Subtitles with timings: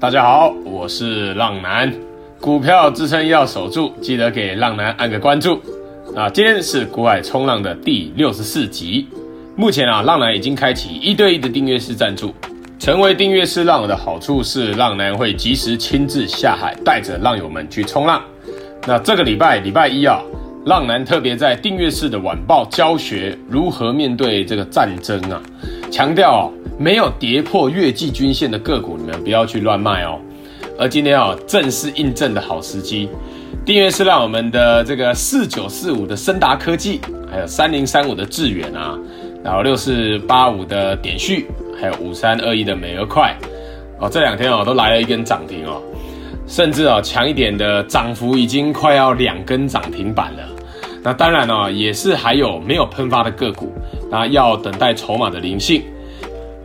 [0.00, 1.90] 大家好，我是浪男，
[2.40, 5.60] 股票支撑要守住，记得给浪男按个关注。
[6.14, 9.06] 啊，今天是股海冲浪的第六十四集。
[9.56, 12.34] 目前啊，浪男已经开启一对一的订阅式赞助。
[12.78, 18.22] 成为订阅式浪友的好处是，浪男会及时亲自下海，带着浪友们去冲浪。
[18.86, 20.20] 那这个礼拜礼拜一啊，
[20.66, 25.40] 浪男特别在订阅式的晚报教学如何面对这个战争啊，
[25.94, 26.52] 强调哦。
[26.76, 30.18] 没有跌破月季均线的个股，你们不要去乱卖哦。
[30.76, 33.08] 而今天啊，正是印证的好时机。
[33.64, 38.98] 订阅是让我们的这个四九四五的升达科技，还有三零三五的致远啊，
[39.44, 41.46] 然后六四八五的点序，
[41.80, 43.32] 还有五三二一的美而快
[44.00, 45.80] 哦，这两天哦都来了一根涨停哦，
[46.48, 50.42] 甚至啊强一点的涨幅已经快要两根涨停板了。
[51.04, 53.72] 那当然哦，也是还有没有喷发的个股，
[54.14, 55.82] 那要等待筹码的灵性。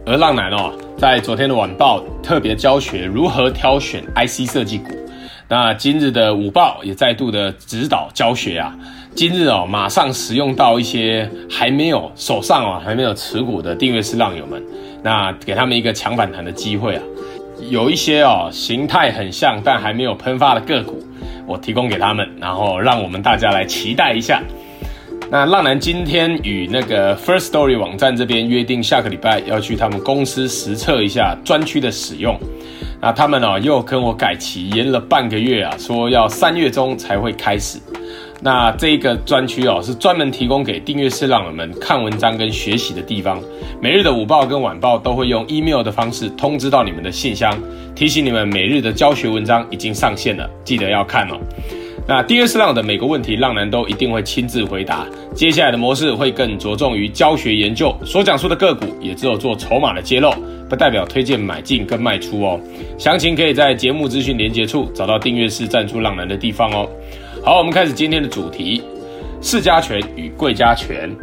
[0.06, 4.92] 而浪男哦，在昨天的晚报特别教学如何挑选 IC 设计股。
[5.48, 8.76] 那今日的午报也再度的指导教学啊。
[9.16, 14.64] 今日哦，马上使用到一些还没有手上哦还没有持股的订阅式浪友们，
[15.02, 17.02] 那给他们一个抢反弹的机会啊。
[17.68, 21.04] 有一些哦形态很像但还没有喷发的个股，
[21.48, 24.40] 我提供给他们，然后让我们大家来期待一下。
[25.32, 32.36] 那浪男今天与那个 First Story 网站这边约定，下个礼拜要去他们公司实测一下专区的使用。
[33.00, 37.78] 那他们哦又跟我改期，延了半个月啊，说要三月中才会开始。
[38.42, 43.40] 那这个专区哦是专门提供给订阅式浪友们看文章跟学习的地方。
[43.80, 47.56] 每日的午报跟晚报都会用 email 的方式通知到你们的信箱，
[47.96, 51.38] 提醒你们每日的教学文章已经上线了，记得要看哦。
[52.10, 55.06] 那订阅式浪的每个问题，浪男都一定会亲自回答。
[55.36, 60.34] 接下来的模式会更着重于教学研究，所讲述的个股也只有做筹码的揭露，
[60.68, 62.60] 不代表推荐买进跟卖出哦。
[62.98, 66.90] 详情可以在节目资讯连接处找到订阅式赞助浪男的地方哦。
[67.46, 68.82] 好，我们开始今天的主题：
[69.40, 71.16] 市家权与贵家权。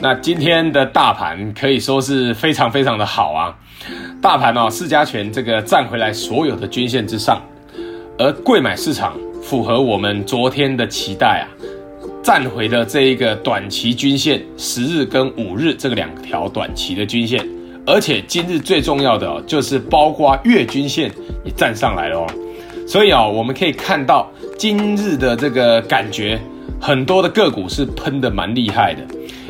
[0.00, 3.54] 那今天的大盘可以说是非常非常的好啊，
[4.20, 7.40] 大盘哦，市家权这个站回来所有的均线之上，
[8.18, 9.16] 而贵买市场。
[9.42, 11.44] 符合我们昨天的期待啊，
[12.22, 17.46] 站回了这一个短期均线十日跟五日这个两条短期的均线，
[17.84, 21.10] 而且今日最重要的哦，就是包括月均线
[21.44, 22.26] 也站上来了哦，
[22.86, 26.40] 所以啊，我们可以看到今日的这个感觉，
[26.80, 29.02] 很多的个股是喷得蛮厉害的，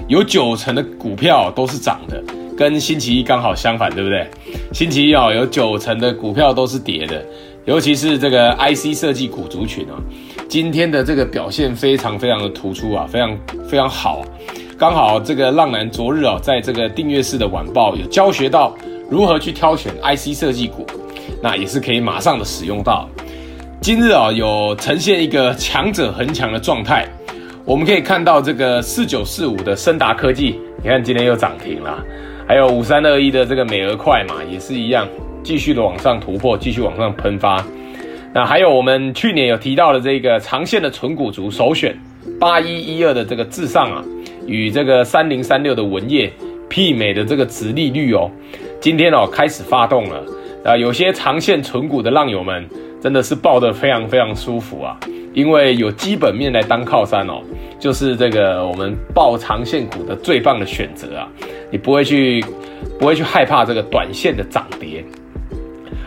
[0.08, 2.20] 有九成的股票都是涨的，
[2.56, 4.26] 跟星期一刚好相反，对不对？
[4.72, 7.22] 星期一啊，有九成的股票都是跌的。
[7.64, 9.94] 尤其是这个 IC 设计股族群啊，
[10.48, 14.22] 今天的这个表现非常非常的突出啊，非常非常好。
[14.76, 18.74] 刚好这个浪男昨日啊，在这个订阅式的晚报有教学到
[19.08, 20.84] 如何去挑选 IC 设计股，
[21.40, 23.08] 那也是可以马上的使用到。
[23.80, 27.06] 今日啊，有呈现一个强者恒强的状态，
[27.64, 32.04] 我们可以看到这个四九四五的升达科技，你看今天又涨停了，
[32.48, 35.06] 还有五三二一的这个美而快嘛，也是一样。
[35.42, 37.64] 继续的往上突破，继续往上喷发。
[38.34, 41.94] 那还有我们去年有提到的这个长线的存股族首选
[42.40, 44.02] 八一一二的这个至上啊，
[44.46, 46.32] 与这个三零三六的文业
[46.70, 48.30] 媲美的这个直利率哦，
[48.80, 50.24] 今天哦开始发动了
[50.64, 52.66] 啊，有些长线存股的浪友们
[53.02, 54.98] 真的是抱得非常非常舒服啊，
[55.34, 57.42] 因为有基本面来当靠山哦，
[57.78, 61.28] 就是这个我们抱长线股的最棒的选择啊，
[61.70, 62.42] 你不会去
[62.98, 65.04] 不会去害怕这个短线的涨跌。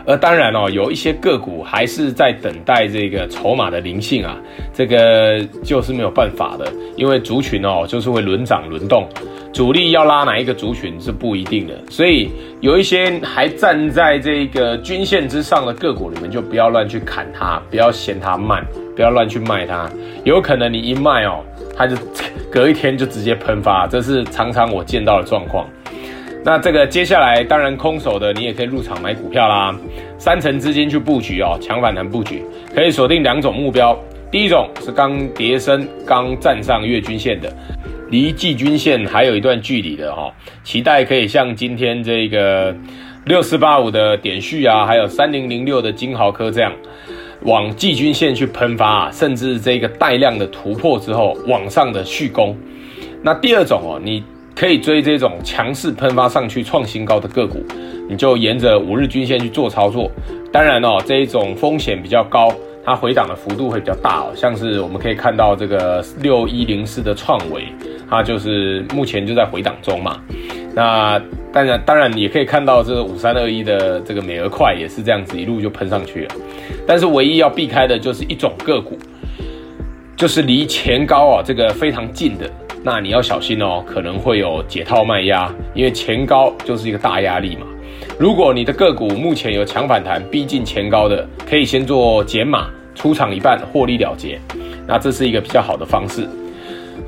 [0.06, 4.38] 而当然哦，有一些个股还是在等待这个筹码的灵性啊，
[4.72, 9.08] 这个就是没有办法的，因为族群哦就是会轮涨轮动，
[9.52, 12.30] 主力要拉哪一个族群是不一定的，所以
[12.60, 19.90] 有一些还站在这个均线之上的个股，你们就不要乱去砍它，不要嫌它慢，不要乱去卖它，
[20.24, 21.44] 有可能你一卖哦，
[21.76, 21.96] 它就
[22.48, 25.68] 隔一天就直接喷发，这是常常我见到的状况。
[26.46, 29.76] 那这个接下来当然空手的你也可以入场买股票啦，
[30.16, 32.40] 三成资金去布局哦，抢反弹布局
[32.72, 33.98] 可以锁定两种目标，
[34.30, 37.52] 第一种是刚跌升刚站上月均线的，
[38.10, 40.32] 离季均线还有一段距离的哈，
[40.62, 42.72] 期待可以像今天这个
[43.24, 46.72] 六四八五的点序啊，还有三零零六的金豪科这样，
[47.42, 52.56] 往季均线去喷发啊，甚至这个带量的突破之后往上的续攻。
[53.20, 54.22] 那第二种哦，你。
[54.56, 57.62] 可以追这种强势喷发上去创新高的个股，
[58.08, 60.10] 你就沿着五日均线去做操作。
[60.50, 62.50] 当然哦，这一种风险比较高，
[62.82, 64.32] 它回档的幅度会比较大哦。
[64.34, 67.66] 像是我们可以看到这个六一零四的创维，
[68.08, 70.18] 它就是目前就在回档中嘛。
[70.74, 71.20] 那
[71.52, 76.34] 当然当然也可以看到这个五三二一的这个美而快也是这样子一路就喷上去了。
[76.86, 78.96] 但是唯一要避开的就是一种个股，
[80.16, 82.50] 就是离前高啊这个非常近的，
[82.86, 87.66] 那你要小心哦，可能会有解套卖压，因为前高就是一个大压力嘛。
[88.16, 94.38] 如果你的个股目前有强反弹逼近前高的，可以先做减码出场一半获利了结，
[94.86, 96.28] 那这是一个比较好的方式。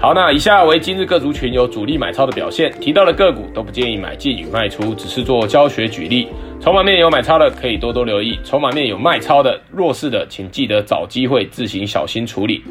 [0.00, 6.26] 好，那以下为今日各族群有主力买超的表现，提到的个股都不建议买进与卖出，只是做教学举例。
[6.60, 12.64] 筹码面有买超的可以多多留意，筹码面有卖超的弱势的，请记得找机会自行小心处理。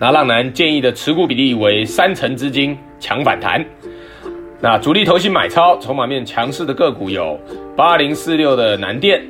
[0.00, 3.64] 那浪男建议的持股比例为三成资金抢反弹。
[4.60, 7.38] 那主力投信买超，筹码面强势的个股有
[7.76, 9.22] 八零四六的南电、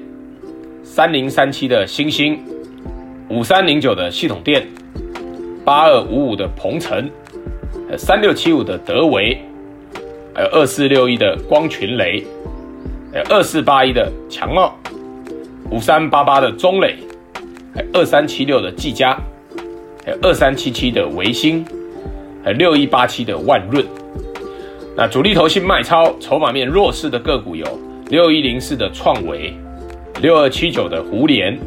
[0.82, 2.38] 三零三七的欣兴、
[3.28, 4.66] 五三零九的系统电、
[5.64, 7.10] 八二五五的鹏程。
[7.96, 9.38] 三六七五的德维，
[10.34, 12.22] 还有二四六一的光群雷，
[13.10, 14.76] 还有二四八一的强茂，
[15.70, 16.96] 五三八八的中磊，
[17.74, 19.18] 还有二三七六的技嘉，
[20.08, 21.62] 还有二三七七的维新，
[22.42, 23.84] 还有六一八七的万润。
[24.96, 27.66] 那主力投信卖超，筹码面弱势的个股有
[28.08, 29.52] 六一零四的创维，
[30.22, 31.58] 六二七九的胡连，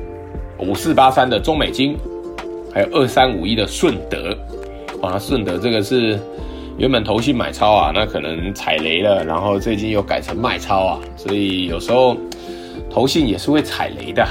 [0.57, 1.95] 五四八三的中美金，
[2.73, 4.35] 还有二三五一的顺德。
[5.03, 6.19] 啊，顺德这个是
[6.79, 12.17] 原本投信买超啊，那可能踩雷了，然后最近又改成卖超啊，所以有时候
[12.89, 14.27] 投信也是会踩雷的。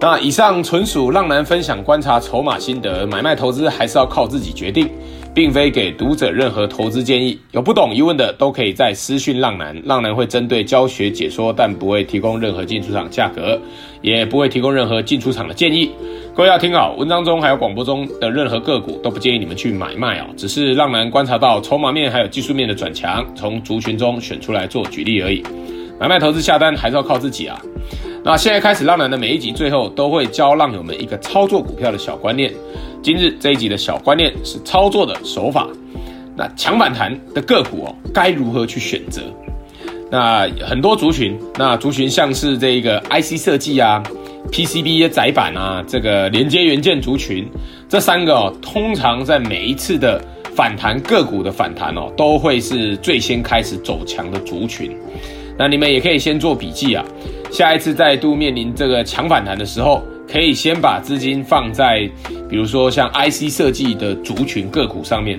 [0.00, 4.88] 那以上纯属浪男分享观察筹码心得，买卖投资还是要靠自己决定。
[5.34, 13.60] 并非给读者任何投资建议，有不懂疑问的都可以在私讯浪男，浪男会针对教学解说，但不会提供任何进出场价格，
[14.00, 15.90] 也不会提供任何进出场的建议。
[16.36, 25.42] 各位要听好，文章中还有广播中的任何个股都不建议你们去买卖哦，只是浪男观察到筹码面还有技术面的转强，从族群中选出来做举例而已。
[25.98, 27.60] 买卖投资下单还是要靠自己啊。
[28.26, 32.50] 那现在开始，浪男的每一集最后都会教浪友们一个操作股票的小观念。
[33.02, 35.68] 今日这一集的小观念是操作的手法。
[36.34, 39.20] 那强反弹的个股哦，该如何去选择？
[40.10, 44.02] 那很多族群，那族群像是这个 IC 设计啊、
[44.50, 47.46] PCB 窄板啊、这个连接元件族群，
[47.90, 50.18] 这三个哦，通常在每一次的
[50.56, 54.96] 反弹个股的反弹哦，都会是最先开始走强的族群。
[55.58, 57.04] 那你们也可以先做笔记啊，
[57.50, 60.02] 下一次再度面临这个强反弹的时候。
[60.26, 62.10] 可以先把资金放在，
[62.48, 65.38] 比如说像 IC 设计的族群个股上面，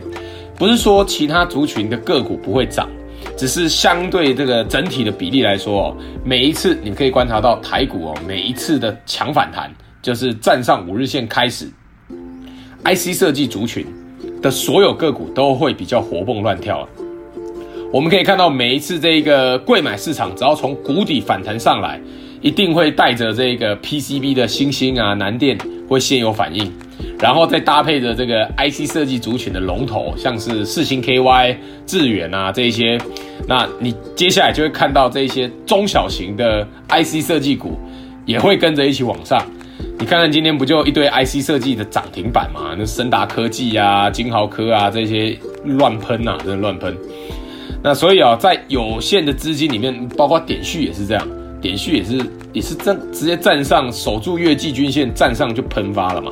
[0.57, 2.87] 不是说其他族群的个股不会涨，
[3.35, 9.73] 只是相对这个整体的比例来说哦，每一次你可以观察到台股哦，每一次的强反弹，
[10.03, 11.67] 就是站上五日线开始
[12.85, 13.85] ，IC 设计族群
[14.41, 16.87] 的所有个股都会比较活蹦乱跳。
[17.91, 21.99] 我们可以看到每一次这个贵买市场，只要从谷底反弹上来。
[22.41, 26.71] 一定会带着这个 PCB 的新兴啊、南电会先有反应，
[27.17, 31.55] 然后再搭配着这个 IC 设计族群的龙头，像是四星 KY、
[31.87, 32.99] 智远啊这一些，
[33.47, 37.79] 那你接下来就会看到这些中小型的 IC 设计股
[38.27, 39.41] 也会跟着一起往上。
[39.97, 42.75] 你看看今天不就一堆 IC 设计的涨停板嘛？
[42.77, 46.95] 那升达科技啊、金豪科啊这些乱喷呐，真的乱喷。
[47.85, 51.27] 那所以啊，在有限的资金里面，包括点序也是这样。
[51.61, 52.19] 点序也是
[52.51, 56.31] 也是站直接站上守住月季均线，站上就喷发了嘛。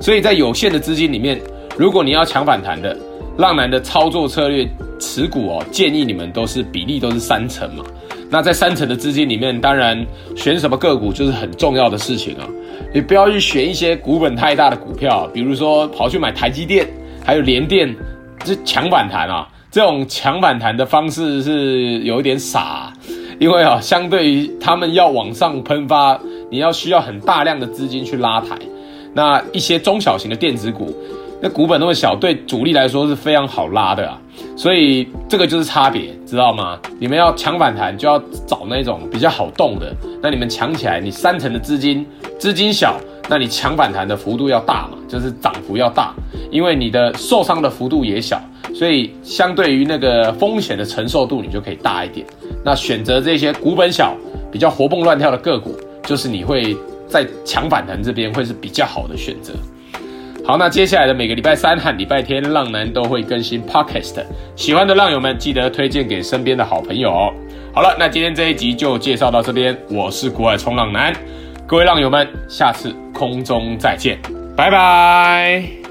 [0.00, 1.38] 所以在有限的资金里面，
[1.76, 2.96] 如果你要抢反弹的，
[3.36, 4.66] 浪男的操作策略
[4.98, 7.84] 持股哦，建议你们都是比例都是三成嘛。
[8.30, 10.02] 那在三成的资金里面，当然
[10.34, 12.48] 选什么个股就是很重要的事情啊。
[12.94, 16.88] 你不要去选一些股本太大的股票，比如说跑去买台积电，
[17.22, 17.94] 还有联电，
[18.42, 19.46] 这抢反弹啊。
[19.76, 22.90] 这种抢反弹的方式是有一点傻。
[23.38, 26.18] 因为啊，相对于他们要往上喷发，
[26.50, 28.56] 你要需要很大量的资金去拉抬。
[29.12, 30.96] 那一些中小型的电子股，
[31.42, 34.18] 那股本那么小，对主力来说是非常好拉的啊。
[34.56, 36.78] 所以这个就是差别，知道吗？
[36.98, 39.94] 你们要抢反弹，就要找那种比较好动的。
[40.22, 42.06] 那你们抢起来，你三成的资金，
[42.38, 46.14] 资金小，那你抢反弹的幅度要大嘛，就是涨幅要大，
[46.50, 48.40] 因为你的受伤的幅度也小。
[48.78, 52.26] 所以，相对于那个风险的承受度，你就可以大一点。
[52.62, 54.14] 那选择这些股本小、
[54.52, 56.76] 比较活蹦乱跳的个股，就是你会
[57.08, 59.54] 在强反弹这边会是比较好的选择。
[60.44, 64.22] 好，那接下来的每个礼拜三和礼拜天，浪男都会更新 Podcast。
[64.56, 67.32] 喜欢的浪友们，记得推荐给身边的好朋友。
[67.72, 69.74] 好了，那今天这一集就介绍到这边。
[69.88, 71.14] 我是股海冲浪男，
[71.66, 74.18] 各位浪友们，下次空中再见，
[74.54, 75.85] 拜拜。